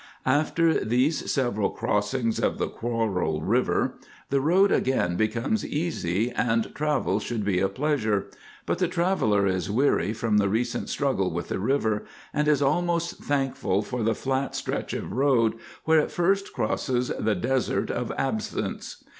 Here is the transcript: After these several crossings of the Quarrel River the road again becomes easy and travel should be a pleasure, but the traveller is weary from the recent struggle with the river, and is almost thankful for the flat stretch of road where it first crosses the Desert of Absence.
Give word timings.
After 0.25 0.83
these 0.83 1.31
several 1.31 1.69
crossings 1.69 2.39
of 2.39 2.57
the 2.57 2.67
Quarrel 2.67 3.39
River 3.43 3.99
the 4.31 4.41
road 4.41 4.71
again 4.71 5.15
becomes 5.15 5.63
easy 5.63 6.31
and 6.31 6.73
travel 6.73 7.19
should 7.19 7.45
be 7.45 7.59
a 7.59 7.69
pleasure, 7.69 8.25
but 8.65 8.79
the 8.79 8.87
traveller 8.87 9.45
is 9.45 9.69
weary 9.69 10.11
from 10.11 10.39
the 10.39 10.49
recent 10.49 10.89
struggle 10.89 11.31
with 11.31 11.49
the 11.49 11.59
river, 11.59 12.05
and 12.33 12.47
is 12.47 12.63
almost 12.63 13.17
thankful 13.23 13.83
for 13.83 14.01
the 14.01 14.15
flat 14.15 14.55
stretch 14.55 14.93
of 14.95 15.11
road 15.13 15.53
where 15.83 15.99
it 15.99 16.09
first 16.09 16.51
crosses 16.51 17.11
the 17.19 17.35
Desert 17.35 17.91
of 17.91 18.11
Absence. 18.17 19.03